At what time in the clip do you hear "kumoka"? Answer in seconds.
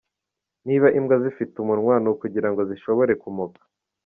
3.21-3.61